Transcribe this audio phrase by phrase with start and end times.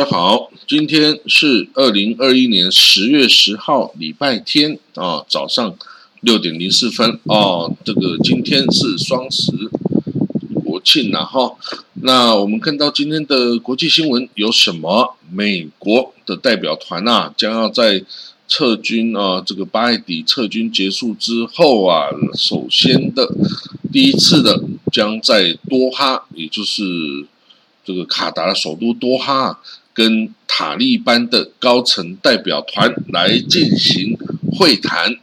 [0.00, 5.76] 大家好，今天是二零二一年十月十号，礼拜天啊，早上
[6.22, 7.76] 六点零四分哦。
[7.84, 9.52] 这个今天是双十
[10.64, 11.58] 国庆然后
[12.00, 15.16] 那我们看到今天的国际新闻有什么？
[15.30, 18.02] 美国的代表团啊，将要在
[18.48, 23.30] 撤军啊，这个八月底撤军结束之后啊，首先的
[23.92, 27.26] 第一次的将在多哈，也就是。
[27.82, 29.58] 这个卡达的首都多哈
[30.00, 34.16] 跟塔利班的高层代表团来进行
[34.50, 35.14] 会谈，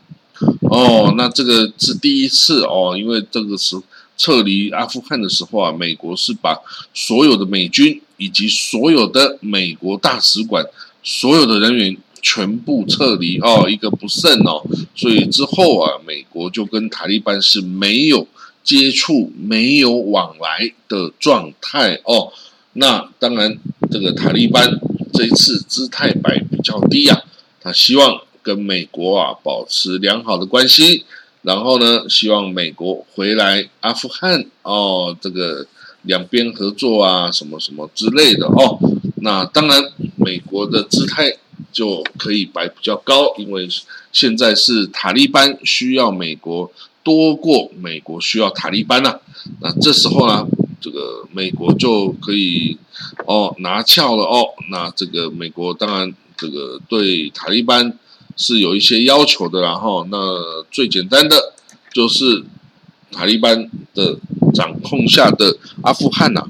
[0.69, 3.75] 哦，那这个是第一次哦，因为这个是
[4.15, 6.55] 撤离阿富汗的时候啊，美国是把
[6.93, 10.63] 所有的美军以及所有的美国大使馆
[11.01, 14.63] 所有的人员全部撤离哦，一个不剩哦，
[14.95, 18.27] 所以之后啊，美国就跟塔利班是没有
[18.63, 22.31] 接触、没有往来的状态哦。
[22.79, 23.57] 那当然，
[23.89, 24.79] 这个塔利班
[25.11, 27.23] 这一次姿态摆比较低啊，
[27.59, 31.03] 他希望跟美国啊保持良好的关系，
[31.41, 35.65] 然后呢，希望美国回来阿富汗哦，这个
[36.03, 38.77] 两边合作啊，什么什么之类的哦。
[39.23, 39.81] 那当然，
[40.15, 41.35] 美国的姿态
[41.71, 43.67] 就可以摆比较高，因为
[44.11, 49.19] 现在是塔利班需要美国多过美国需要塔利班呐。
[49.61, 50.47] 那这时候呢？
[50.79, 52.77] 这个美国就可以
[53.25, 57.97] 哦拿翘了哦，那这个美国当然这个对塔利班
[58.35, 60.17] 是有一些要求的，然后那
[60.69, 61.53] 最简单的
[61.91, 62.43] 就是
[63.11, 64.19] 塔利班的
[64.53, 66.45] 掌控下的阿富汗呐，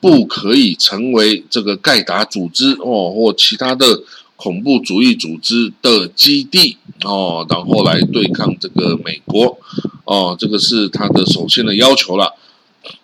[0.00, 4.02] 不可以成为这个盖达组织哦或其他的
[4.34, 9.58] 恐怖主义组织的基地哦，然后来对抗这个美国
[10.04, 12.34] 哦，这个是他的首先的要求了。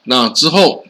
[0.05, 0.85] 那之后，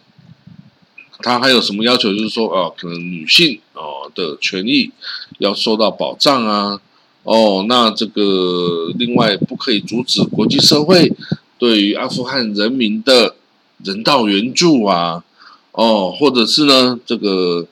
[1.21, 2.13] 他还有什么要求？
[2.13, 4.91] 就是说，哦，可能女性哦的权益
[5.39, 6.81] 要受到保障啊。
[7.23, 11.11] 哦，那这个另外不可以阻止国际社会
[11.59, 13.37] 对于阿富汗人民的
[13.83, 15.25] 人道援助啊。
[15.73, 17.67] 哦，或者是呢，这个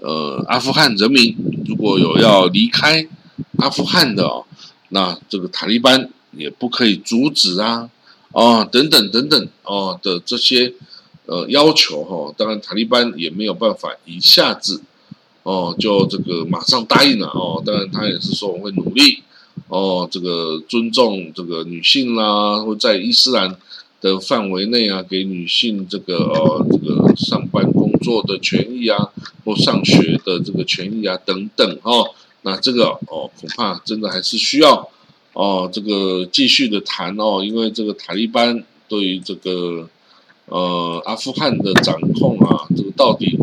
[0.00, 1.36] 呃，阿富汗人民
[1.66, 3.06] 如果有要离开
[3.58, 4.44] 阿富汗的哦，
[4.88, 7.90] 那这个塔利班也不可以阻止啊。
[8.34, 10.74] 哦，等等等等哦的这些
[11.26, 14.82] 呃要求哈，当然塔利班也没有办法一下子
[15.44, 19.22] 哦就这个马上答应了哦，当然他也是说我会努力
[19.68, 23.56] 哦，这个尊重这个女性啦，或在伊斯兰
[24.00, 29.12] 的范围内啊，给女性这个呃这个上班工作的权益啊，
[29.44, 32.10] 或上学的这个权益啊等等哦，
[32.42, 34.90] 那这个哦恐怕真的还是需要。
[35.34, 39.88] 哦，这个继续的谈哦，因为这个塔利班对于这个
[40.46, 43.36] 呃阿富汗的掌控啊，这个到底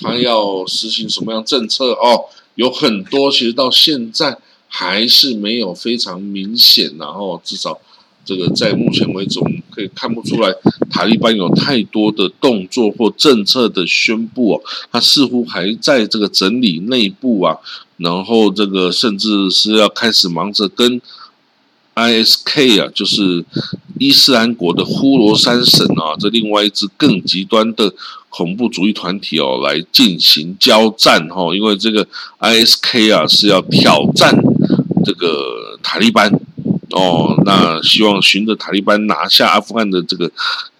[0.00, 2.24] 他要实行什么样政策哦，
[2.56, 4.36] 有很多其实到现在
[4.66, 7.78] 还是没有非常明显，然后至少
[8.24, 10.52] 这个在目前为止，我们可以看不出来
[10.90, 17.56] 塔利班有太多的动作或政策的宣布哦，他似乎还在这个整理内部啊，
[17.98, 21.00] 然后这个甚至是要开始忙着跟。
[21.96, 23.42] ISK 啊，就是
[23.98, 27.92] 伊斯兰国的呼罗珊省啊，这另外一支更极端的
[28.28, 31.54] 恐怖主义团体哦，来进行交战哈。
[31.54, 32.06] 因为这个
[32.38, 34.38] ISK 啊是要挑战
[35.06, 36.30] 这个塔利班
[36.90, 40.30] 哦，那希望循着塔利班拿下阿富汗的这个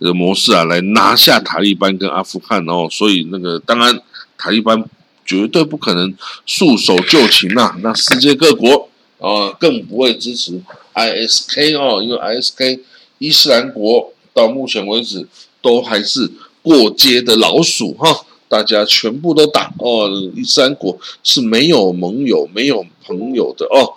[0.01, 2.87] 呃模式啊，来拿下塔利班跟阿富汗哦。
[2.91, 3.99] 所以那个当然
[4.37, 4.85] 塔利班
[5.25, 10.61] 绝对不可能束手就擒呐，那世界各国啊更不会支持。
[10.97, 12.81] ISK 哦，因为 ISK
[13.19, 15.27] 伊斯兰国到目前为止
[15.61, 16.31] 都还是
[16.63, 20.11] 过街的老鼠哈，大家全部都打哦。
[20.35, 23.93] 伊斯兰国是没有盟友、没有朋友的哦。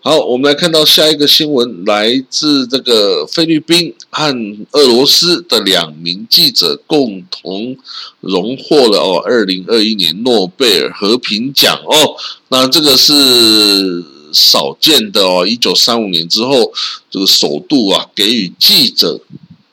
[0.00, 4.32] 好，我们来看到下一个新闻，来自这个菲律宾和
[4.70, 7.76] 俄罗斯的两名记者共同
[8.20, 12.16] 荣获了哦，二零二一年诺贝尔和平奖哦。
[12.48, 14.15] 那这个是。
[14.36, 16.70] 少见的哦，一九三五年之后，
[17.10, 19.18] 这个首度啊给予记者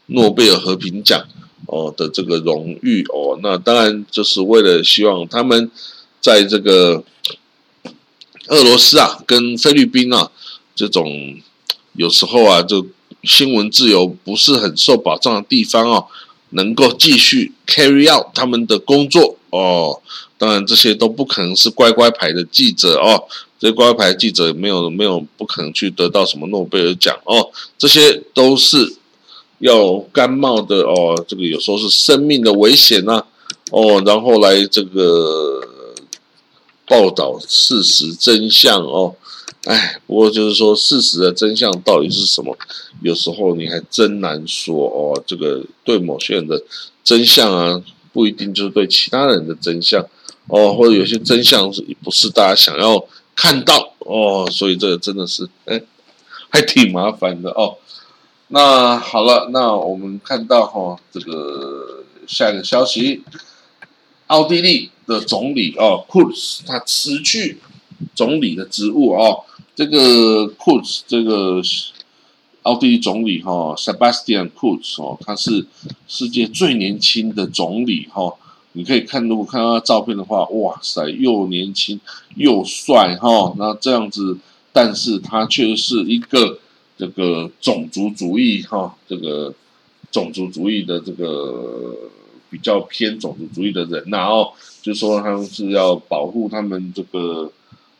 [0.05, 1.21] 诺贝尔和平奖
[1.65, 5.69] 哦的这个荣誉哦，那当然就是为了希望他们
[6.21, 7.03] 在这个
[8.47, 10.31] 俄罗斯啊跟菲律宾啊
[10.73, 11.35] 这种
[11.97, 12.87] 有时候啊就
[13.23, 16.07] 新闻自由不是很受保障的地方哦，
[16.51, 19.37] 能够继续 carry out 他们的工作。
[19.57, 20.01] 哦。
[20.37, 23.23] 当然，这些都不可能是乖乖牌的记者哦。
[23.59, 27.49] 这乖乖牌记者没有没有不可能去得到什么诺贝尔奖哦。
[27.77, 28.97] 这些都是
[29.59, 31.23] 要甘冒的哦。
[31.25, 33.23] 这个有时候是生命的危险呐
[33.71, 35.61] 哦，然后来这个
[36.85, 39.15] 报道事实真相哦。
[39.63, 42.57] 哎，不过就是说，事实的真相到底是什么？
[43.01, 45.23] 有时候你还真难说哦。
[45.25, 46.61] 这个对某些人的
[47.01, 47.81] 真相啊，
[48.13, 50.01] 不一定就是对其他人的真相
[50.47, 53.03] 哦，或者有些真相是不是大家想要
[53.35, 54.47] 看到哦？
[54.49, 55.81] 所以这个真的是哎，
[56.49, 57.77] 还挺麻烦的哦。
[58.49, 63.23] 那好了，那我们看到哈，这个下一个消息，
[64.27, 67.59] 奥地利的总理哦，库斯他辞去
[68.13, 69.43] 总理的职务哦。
[69.75, 71.59] 这个库斯，这个
[72.63, 75.65] 奥地利总理哈，Sebastian Kurz 哦，他是
[76.07, 78.33] 世界最年轻的总理哈。
[78.73, 81.99] 你可以看，如果看到他照片的话，哇塞，又年轻
[82.35, 83.53] 又帅哈。
[83.57, 84.37] 那这样子，
[84.71, 86.59] 但是他却是一个
[86.97, 89.53] 这个种族主义哈，这个
[90.11, 91.95] 种族主义的这个
[92.49, 97.51] 比较偏种族主义的人，然后就说他们是要保护他们这个。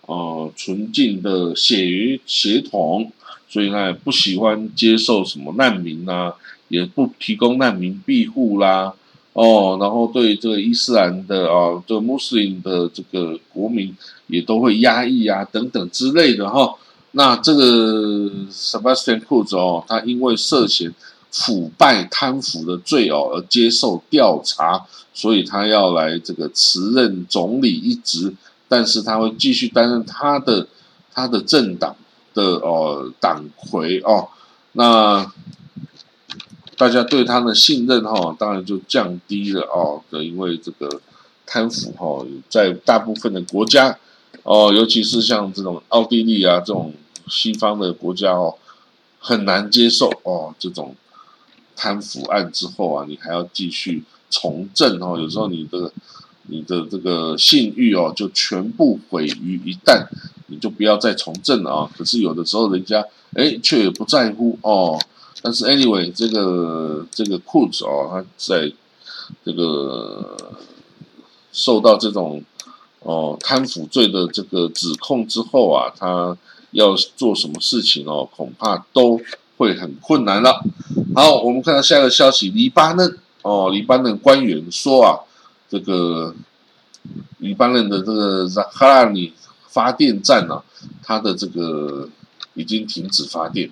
[0.06, 3.10] 呃，纯净的血血统，
[3.54, 6.34] 所以他也，不喜欢接受什么难民啊，
[6.70, 8.92] 也不提供难民庇护啦。
[9.34, 13.96] 哦，然后对这个伊斯兰的啊，这穆斯林的这个国民
[14.26, 16.74] 也都会压抑啊，等等之类的哈。
[17.12, 20.92] 那这个 Sebastian Kurz 哦，他因为涉嫌
[21.30, 24.84] 腐败贪腐的罪哦而接受调查，
[25.14, 28.34] 所以他要来这个辞任总理一职。
[28.68, 30.68] 但是他会继续担任他的
[31.14, 31.96] 他的政党
[32.34, 34.30] 的哦党魁哦，
[34.74, 35.32] 那
[36.78, 41.02] 大家对他的信任哈，当然就降低了哦，因为这个
[41.46, 43.98] 贪腐哈，在大部分的国家
[44.44, 46.94] 哦，尤其是像这种奥地利啊这种
[47.28, 48.56] 西方的国家哦，
[49.20, 50.96] 很难接受哦这种
[51.76, 55.92] 贪腐案之后啊，你还要继续从政哦，有时候你的。
[56.48, 60.06] 你的这个信誉哦，就全部毁于一旦，
[60.60, 61.90] 就不要再从政了啊！
[61.98, 63.06] 可是有的时候人家
[63.36, 65.00] 哎，却也不在乎哦。
[65.42, 68.72] 但是 anyway，这个这个库兹哦，他在
[69.44, 70.38] 这个
[71.52, 72.44] 受到这种
[73.02, 76.38] 哦贪腐罪的这个指控之后啊，他
[76.72, 79.20] 要做什么事情哦，恐怕都
[79.58, 80.64] 会很困难了。
[81.16, 85.20] 好，我们看到下一个消息，黎巴嫩哦，黎巴嫩官员说啊。
[85.70, 86.36] 这个
[87.40, 89.34] 黎巴嫩的这个扎哈拉尼
[89.74, 90.62] 发电站啊，
[91.02, 92.08] 它的这个
[92.54, 93.72] 已经停止发电。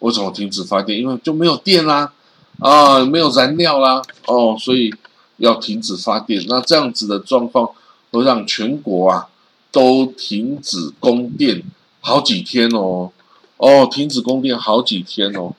[0.00, 0.98] 为什么停止发电？
[0.98, 2.12] 因为就没有电啦，
[2.58, 4.94] 啊，没有燃料啦，哦，所以
[5.38, 6.44] 要停止发电。
[6.46, 7.70] 那这样子的状况
[8.10, 9.28] 会让全国啊
[9.72, 11.62] 都停止供电
[12.00, 13.10] 好几天哦，
[13.56, 15.54] 哦，停止供电好几天哦，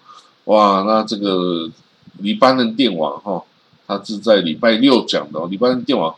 [0.45, 1.69] 哇，那这个
[2.19, 3.43] 黎巴嫩电网哈。
[3.87, 6.15] 它是在礼拜六讲的，哦，黎巴嫩电网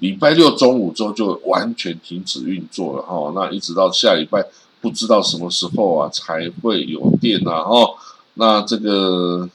[0.00, 4.44] 礼拜六中午之后就完全停止运作了哈，那一直到下礼拜
[4.80, 7.94] 不知道什么时候啊才会有电啊哦，
[8.34, 9.48] 那这个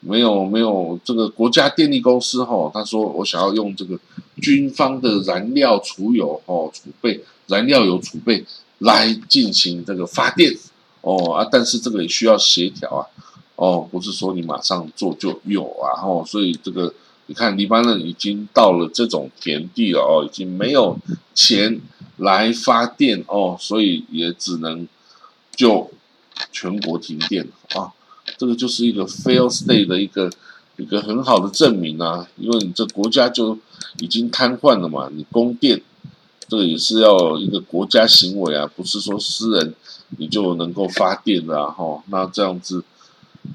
[0.00, 3.98] 没有没有这个国家电力公司哈，他说我想要用这个
[4.40, 8.44] 军方的燃料储油哦储备燃料油储备
[8.78, 10.56] 来进行这个发电
[11.00, 13.06] 哦啊，但是这个也需要协调啊。
[13.56, 16.92] 哦，不是说你马上做就有啊，哦，所以这个
[17.26, 20.98] 你看，黎巴嫩已经到了这种田地了哦，已经没有
[21.34, 21.80] 钱
[22.18, 24.86] 来发电哦，所以也只能
[25.56, 25.90] 就
[26.52, 27.92] 全国停电啊，
[28.36, 30.30] 这个就是一个 fail state 的一个
[30.76, 33.58] 一个很好的证明啊，因为你这国家就
[34.00, 35.80] 已经瘫痪了嘛，你供电
[36.48, 39.74] 这个也是要一个国家行为啊，不是说私人
[40.18, 42.84] 你就能够发电的哈，那这样子。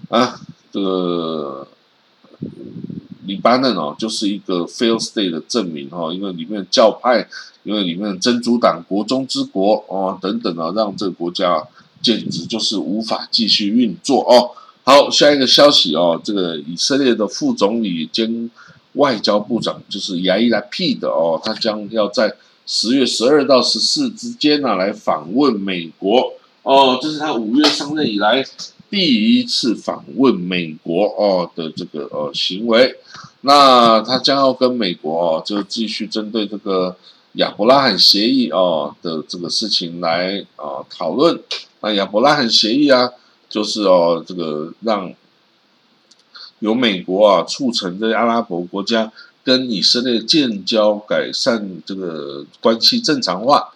[0.09, 0.39] 啊，
[0.71, 1.67] 这个
[3.25, 7.27] 黎巴嫩哦，就是一个 fail state 的证明哦，因为里面教派，
[7.63, 11.61] 因为里面真主党国中之国哦等等啊，让这个国家
[12.01, 14.51] 简直就是无法继续运作哦。
[14.83, 18.49] 好，下一个消息哦，这个以色列的副总理兼
[18.93, 22.35] 外交部长就是亚伊拉 P 的哦，他将要在
[22.65, 26.33] 十月十二到十四之间呢来访问美国
[26.63, 28.45] 哦，这是他五月上任以来。
[28.89, 32.95] 第一次访问美国哦的这个呃行为，
[33.41, 36.95] 那他将要跟美国哦就继续针对这个
[37.33, 41.39] 亚伯拉罕协议哦的这个事情来啊讨论。
[41.81, 43.11] 那亚伯拉罕协议啊，
[43.47, 45.13] 就是哦这个让
[46.59, 49.11] 由美国啊促成这阿拉伯国家
[49.43, 53.71] 跟以色列建交，改善这个关系正常化。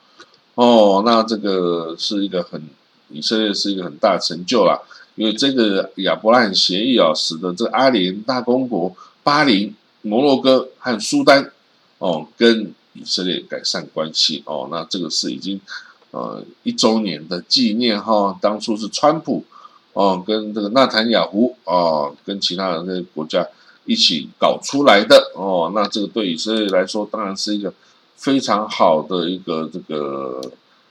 [0.55, 2.62] 哦，那这个是一个很
[3.10, 4.82] 以色列是一个很大成就啦，
[5.15, 11.51] 因为这个亚伯拉罕协议啊，使得这阿联大公国、巴林、摩洛哥和苏丹
[11.98, 15.60] 哦，跟以色列改善关系哦，那这个是已经
[16.12, 19.43] 呃一周年的纪念哈，当初是川普
[19.93, 23.48] 哦跟这个纳坦雅胡哦跟其他的那些国家
[23.86, 27.74] 一起搞出来的哦，那这个对以色列来说当然是一个。
[28.15, 30.39] 非常好的一个这个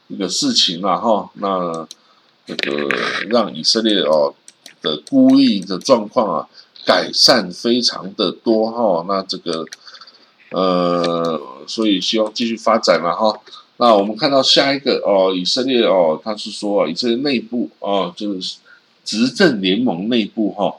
[0.08, 1.88] 一个事情啊哈，那
[2.46, 2.88] 这个
[3.28, 4.34] 让以色列哦
[4.80, 6.48] 的孤立的状况啊
[6.84, 9.64] 改善非常的多哈，那这个
[10.50, 13.40] 呃，所以希望继续发展了哈。
[13.78, 18.56] 那我们看到下一个哦，以色列哦，他是说以色列内部哦，就是
[19.04, 20.74] 执政联盟内部哈。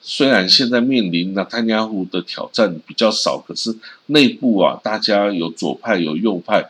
[0.00, 6.68] 虽然现在面临那坦加胡的挑战比较少，可是内部啊，大家有左派有右派，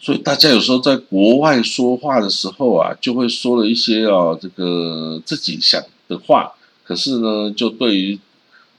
[0.00, 6.52] 所以大家有时候在国外说话的时候啊，就会说了一些啊这个自己想的话，
[6.82, 8.18] 可是呢，就对于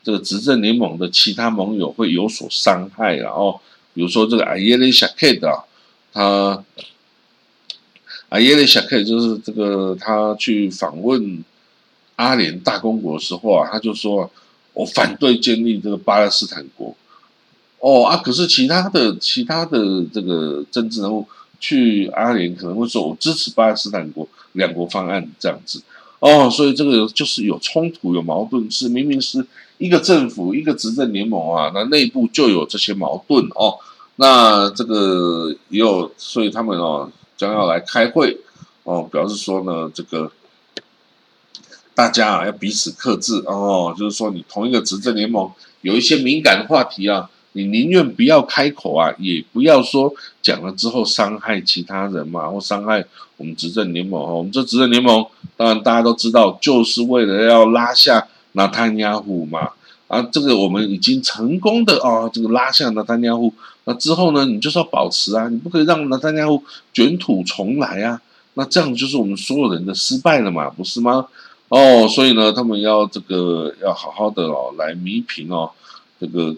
[0.04, 3.62] 这个执政联盟的其他盟友会有所伤害然后，
[3.94, 5.64] 比如说这个阿耶雷夏克的啊，
[6.14, 6.64] 他
[8.30, 11.44] 阿耶雷夏克就是这个他去访问。
[12.18, 14.30] 阿联大公国的时候啊，他就说
[14.76, 16.96] ：“我反对建立这个巴勒斯坦国。”
[17.82, 21.28] 哦啊，可是其他的其他的这个政治人物
[21.60, 25.82] 去阿联可能会说：“我支持巴勒斯坦国两国方案这样子。”
[26.20, 29.46] 哦，所以这个就是有冲突有矛盾，是明明是
[29.78, 33.76] 一个政府一个执政联盟啊，那内部就有这些矛盾哦。
[34.16, 38.38] 那这个也有，所以他们哦将要来开会
[38.84, 40.32] 哦，表示说呢这个。
[41.94, 43.94] 大家啊，要彼此克制哦。
[43.96, 53.04] 就是说，你同一个执政联盟有一些敏感的话题啊，你宁愿不要开口啊，也不要说讲了之后伤害其他人嘛，或伤害
[53.38, 54.22] 我们执政联盟。
[54.22, 55.26] 我们这执政联盟，
[55.58, 59.72] 当然大家都知道，就是为了要拉下纳坦雅胡嘛。
[60.08, 63.54] 啊，这个我们已经成功的哦，这个拉下纳坦雅胡。
[63.86, 66.62] 那之后呢，你就是要保持啊，你不可以让纳坦雅胡
[66.94, 68.22] 卷土重来啊。
[68.56, 71.26] 那这样就是我们所有人的失败了嘛，不是吗？
[71.70, 75.72] 哦，所以呢，他们要这个要好好的哦，来弥平哦，
[76.20, 76.54] 这个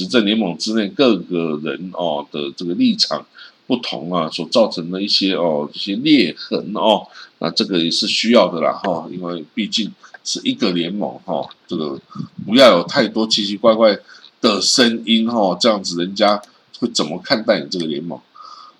[0.00, 3.26] 执政联盟之内各个人哦的这个立场
[3.66, 7.06] 不同啊，所造成的一些哦这些裂痕哦，
[7.40, 9.92] 那这个也是需要的啦哈，因为毕竟
[10.24, 12.00] 是一个联盟哈，这个
[12.46, 13.98] 不要有太多奇奇怪怪
[14.40, 16.40] 的声音哈，这样子人家
[16.78, 18.18] 会怎么看待你这个联盟？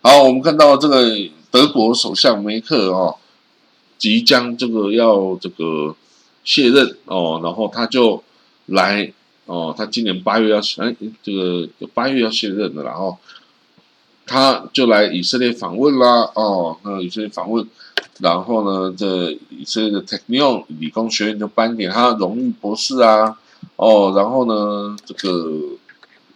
[0.01, 1.15] 好，我们看到这个
[1.51, 3.17] 德国首相梅克哦。
[3.99, 5.95] 即将这个要这个
[6.43, 8.25] 卸任哦，然后他就
[8.65, 9.13] 来
[9.51, 13.19] 哦，他今年八月要哎这个八月要卸任的，然后
[14.27, 17.67] 他就来以色列访问啦哦，那以色列访问，
[18.21, 23.37] 然后呢，这以色列的 Technion 理工学院就颁给他荣誉博士啊
[23.77, 25.61] 哦，然后呢，这个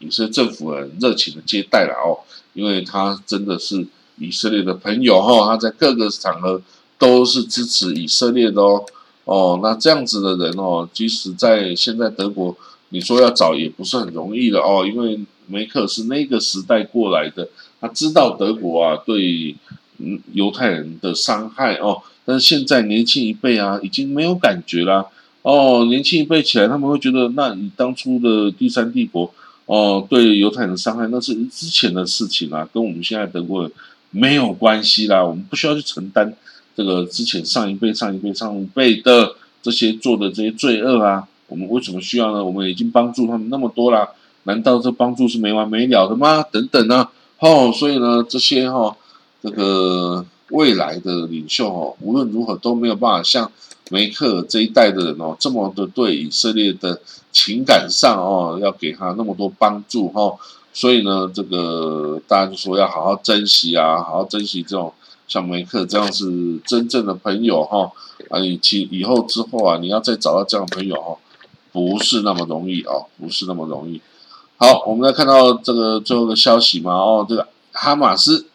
[0.00, 2.18] 以色列政府很热情的接待了哦，
[2.54, 3.87] 因为他真的是
[4.18, 6.61] 以色列的朋友哈，他在各个场合。
[6.97, 8.85] 都是支持以色列的哦，
[9.25, 12.56] 哦，那这样子的人哦，即使在现在德国，
[12.94, 17.48] 你说要找也不是很容易的哦，因为梅克是那个时代过来的，
[17.80, 19.56] 他知道德国啊对
[19.98, 25.04] 嗯犹太人的伤害哦，但是现在年轻一辈啊已经没有感觉啦，
[25.42, 29.34] 哦，年轻一辈起来他们会觉得，那你当初的第三帝国
[29.66, 33.72] 哦对犹太人的伤害那是之前的事情啊，跟我们现在德国人
[34.10, 36.32] 没有关系啦，我们不需要去承担。
[36.76, 42.44] 这个之前上一辈、上一辈、上一辈的这些做的这些罪恶啊，我们为什么需要呢？
[42.44, 44.08] 我们已经帮助他们那么多了，
[44.44, 46.42] 难道这帮助是没完没了的吗？
[46.50, 47.08] 等等呢？
[47.38, 48.96] 哦，所以呢，这些哈，
[49.42, 53.50] 这个未来的领袖哦，无论如何都没有办法像
[53.90, 60.34] 梅克这一代的人哦，这么的对以色列的情感上哦，要给他那么多帮助哈。
[60.72, 64.92] 所以呢，这个大家就说要好好珍惜啊，好好珍惜这种。
[65.26, 67.90] 像梅克这样是真正的朋友哈
[68.28, 71.16] 啊，你其以后之后啊，你要再找到这样的朋友哈，
[71.74, 74.00] 不是那么容易哦，不是那么容易。
[74.56, 78.46] 好，我们来看到这个最后的消息嘛哦，这个哈马斯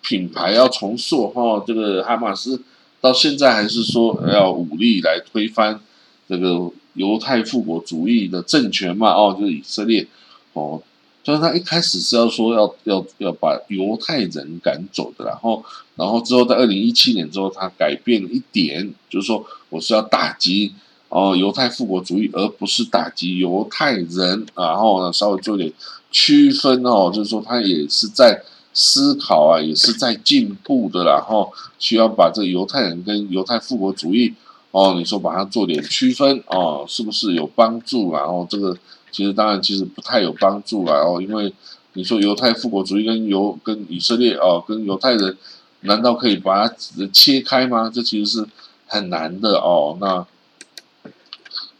[0.00, 2.62] 品牌要重塑哈，这个哈马斯
[3.00, 5.80] 到现在还是说要武力来推翻
[6.28, 10.06] 这个犹太复国主义的政权嘛哦，就是以色列
[10.52, 10.80] 哦。
[11.24, 15.64] 就是他一开始是要说要要要把犹太人赶走的，然后
[15.94, 20.72] 然后之后在二零一七年之后，他改变了一点，就是说我是要打击
[21.12, 24.46] 哦犹太复国主义，而不是打击犹太人。
[24.56, 25.72] 然后呢，稍微做点
[26.10, 28.42] 区分哦，就是说他也是在
[28.72, 31.04] 思考啊，也是在进步的。
[31.04, 34.34] 然后需要把这犹太人跟犹太复国主义
[34.70, 38.12] 哦，你说把它做点区分哦，是不是有帮助？
[38.14, 38.76] 然后这个
[39.10, 41.52] 其实当然其实不太有帮助了哦，因为
[41.92, 45.36] 你说犹太复国主义跟犹跟以色列哦，跟犹太人。
[45.84, 46.74] 难道可以把它
[47.12, 47.90] 切开吗？
[47.92, 48.46] 这其实是
[48.86, 49.98] 很难的哦。
[50.00, 50.24] 那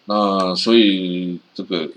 [0.06, 1.88] 那所以这个，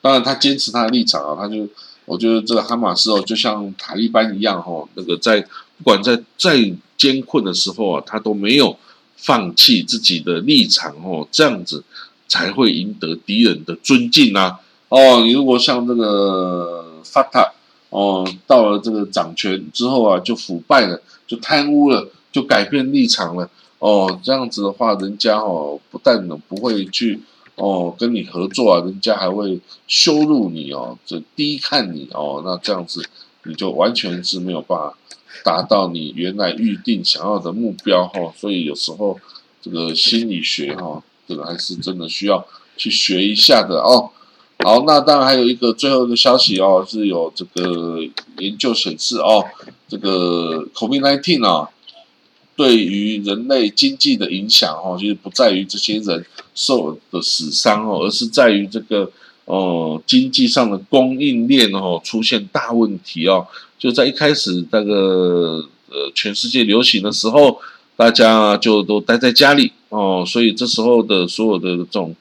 [0.00, 1.68] 当然他坚持他的立场啊，他就
[2.04, 8.78] 我觉得这个哈马斯哦，就像塔利班一样哈，那个在不管在再艰困的时候啊，他都没有
[9.16, 11.84] 放弃自己的立场哦，这样子
[12.28, 14.60] 才会赢得敌人的尊敬啊。
[14.88, 17.52] 哦，你如果像这个法塔。
[17.88, 23.48] 哦，到了这个掌权之后啊，就腐败了，就贪污了，就改变立场了。
[23.78, 27.20] 哦，这样子的话，人家哦不但不会去
[27.56, 32.42] 哦跟你合作啊，人家还会羞辱你哦，就低看你哦。
[32.44, 33.06] 那这样子
[33.44, 34.96] 你就完全是没有办法
[35.44, 38.32] 达到你原来预定想要的目标哈。
[38.36, 39.18] 所以有时候
[39.60, 44.10] 这个心理学哈，这个还是真的需要去学一下的哦。
[44.64, 48.00] 好，那当然还有一个最后一个消息哦，是有这个
[48.38, 49.44] 研究显示哦，
[49.86, 51.68] 这个 COVID-19 啊，
[52.56, 59.10] 对于人类经济的影响哦，其实不在于这些人受的死伤哦，而是在于这个
[59.44, 63.46] 哦经济上的供应链哦出现大问题哦。
[63.78, 67.58] 就在一开始那个呃全世界流行的时候，
[67.94, 72.16] 大家就都待在家里哦，所以这时候的所有的这种。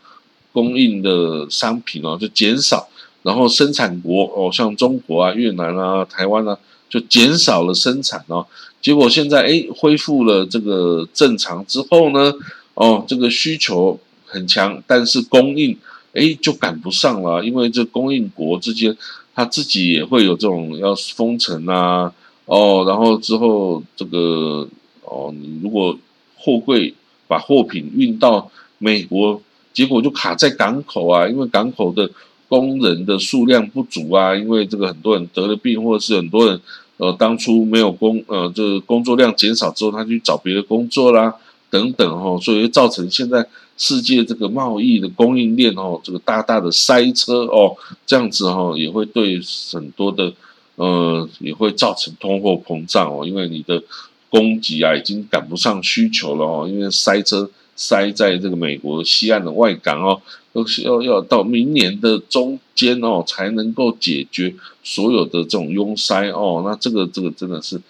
[0.56, 2.88] 供应的商品哦就减少，
[3.24, 6.58] 然后生产国哦像中国啊、越南啊、台湾啊
[6.90, 8.48] 就减少了生产哦，
[8.86, 12.32] 结果现在哎恢复了这个正常之后呢，
[12.76, 15.76] 哦这个需求很强，但是供应
[16.14, 18.96] 哎就赶不上了，因为这供应国之间
[19.34, 22.14] 他自己也会有这种要封城啊，
[22.46, 24.70] 哦然后之后这个
[25.02, 25.98] 哦你如果
[26.38, 26.94] 货柜
[27.28, 29.42] 把货品运到美国。
[29.74, 32.10] 结果就卡在港口啊，因为港口的
[32.48, 36.62] 工人的数量不足啊，因为这个很多人得了病，或者是很多人
[36.98, 41.34] 呃当初没有工呃这个工作量减少之后，他去找别的工作啦
[41.70, 43.46] 等等哦，所以造成现在
[43.78, 49.40] 世界这个贸易的供应链哦，这个大大的塞车哦，这样子哦也会对
[49.72, 50.32] 很多的
[50.76, 53.84] 呃也会造成通货膨胀哦，因为你的
[54.30, 57.50] 供给啊已经赶不上需求了哦，因为塞车。
[57.76, 60.22] 塞在这个美国西岸的外港哦，
[60.54, 66.64] 都是要要到明年的中间哦，才能够解决所有的这种拥塞哦。
[66.66, 67.82] 那这个这个真的是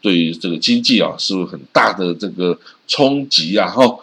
[0.00, 3.98] 对于这个经济啊，是很大的这个冲击啊哈。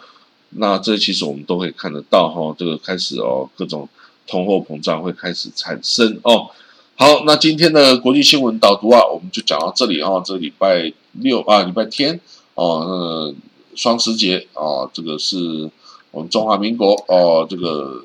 [0.50, 3.88] 那这其实我们都可以看得到哈，这个开始哦，各种
[4.26, 6.50] 通货膨胀会开始产生哦。
[6.94, 10.20] 好，那今天的国际新闻导读啊，我们就讲到这里啊。
[10.22, 12.20] 这礼拜六啊，礼拜天
[12.54, 13.51] 哦，那。
[13.74, 15.70] 双十节啊，这个是
[16.10, 18.04] 我们中华民国哦，这个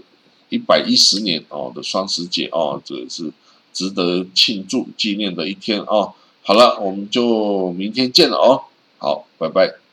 [0.50, 3.32] 一百一十年哦的双十节哦，这个是
[3.74, 6.14] 值得庆祝纪念的一天啊。
[6.44, 8.64] 好了，我们就明天见了哦。
[9.00, 9.87] 好，拜拜。